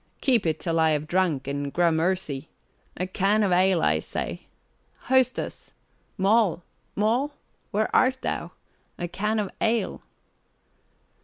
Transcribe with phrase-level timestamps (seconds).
[0.19, 2.49] Keep it till I have drunk, and gramercy.
[2.97, 4.47] A can of ale, I say!
[5.01, 5.73] Hostess!
[6.17, 6.63] Moll!
[6.95, 7.33] Moll!
[7.69, 8.49] Where art thou?
[8.97, 10.01] A can of ale!"